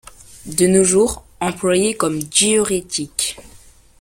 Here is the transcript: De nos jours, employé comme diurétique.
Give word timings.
De 0.47 0.65
nos 0.65 0.83
jours, 0.83 1.23
employé 1.41 1.95
comme 1.95 2.17
diurétique. 2.23 3.37